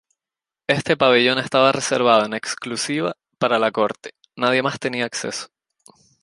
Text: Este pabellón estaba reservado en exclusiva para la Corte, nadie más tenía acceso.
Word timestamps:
Este 0.65 0.97
pabellón 0.97 1.37
estaba 1.37 1.71
reservado 1.71 2.25
en 2.25 2.33
exclusiva 2.33 3.15
para 3.37 3.59
la 3.59 3.69
Corte, 3.71 4.15
nadie 4.35 4.63
más 4.63 4.79
tenía 4.79 5.05
acceso. 5.05 5.49